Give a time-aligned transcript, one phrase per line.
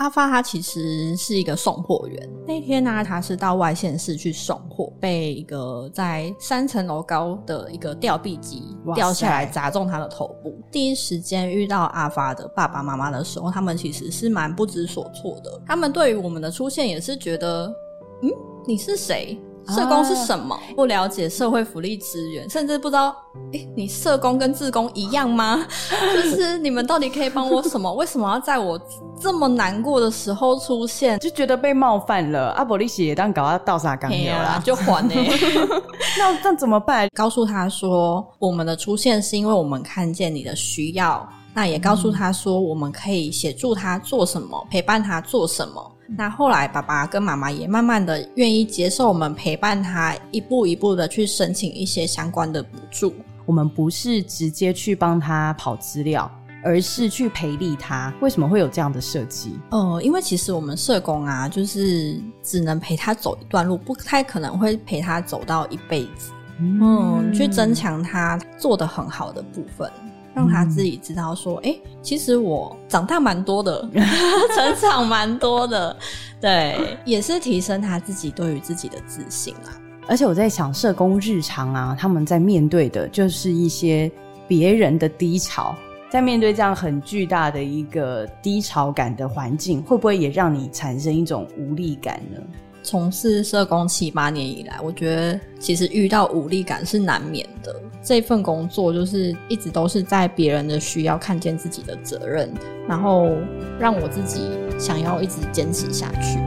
[0.00, 2.30] 阿发他其实是一个送货员。
[2.46, 10.58] 那天呢，他是到外县市去送货，被一个在三层楼高的一个吊臂机掉下来砸中他的头部。
[10.72, 15.60] 第一时间遇到阿发的爸爸妈妈的时候，他们其实是蛮不知所措的。
[15.66, 17.70] 他们对于我们的出现也是觉得，
[18.22, 18.30] 嗯，
[18.66, 19.38] 你是谁？
[19.68, 20.58] 社工是什么？
[20.74, 23.14] 不了解社会福利资源，甚至不知道，
[23.52, 25.64] 哎，你社工跟志工一样吗？
[26.14, 27.92] 就是你们到底可以帮我什么？
[27.94, 28.80] 为什么要在我
[29.20, 31.18] 这么难过的时候出现？
[31.20, 32.50] 就觉得被冒犯了。
[32.52, 35.14] 阿伯利写当搞到倒啥刚有啦，就还呢？
[36.18, 37.08] 那那怎么办？
[37.14, 41.28] 告诉他说，我们的出现是因为我们看见你的需要。
[41.52, 45.92] 那也告诉他说，我们可以协助他做什么，陪伴他做什么。
[46.16, 53.14] 那后来，爸爸跟妈妈也慢慢的愿意接受我们陪伴他，一步一步的去申请一些相关的补助。
[53.46, 56.30] 我们不是直接去帮他跑资料，
[56.64, 58.12] 而是去陪利他。
[58.20, 59.58] 为什么会有这样的设计？
[59.70, 66.32] 呃，因为其实我们社工啊，就是只能陪他走一段路，不太可能会陪他走到一辈子。
[66.58, 69.90] 嗯，去增强他做的很好的部分。
[70.34, 73.88] 让他自己知道说，哎，其实我长大蛮多的，
[74.54, 75.96] 成长蛮多的，
[76.40, 79.74] 对， 也是提升他自己对于自己的自信啊。
[80.06, 84.10] 而且我在想，社工日常啊，他们在面对的就是一些
[84.48, 85.74] 别人的低潮，
[86.10, 92.40] 在面对这样很巨大的一个低潮感的环境，会不会也让你产生一种无力感呢？
[92.82, 97.74] 从事社工七八年以来，我觉得其实遇到无力感是难免的。
[98.02, 102.50] 这份工作就是一直都是在别人的需要看见自己的责任，
[102.88, 103.30] 然后
[103.78, 106.38] 让我自己想要一直坚持下去。